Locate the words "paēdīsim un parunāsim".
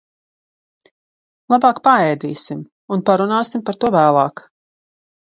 1.87-3.65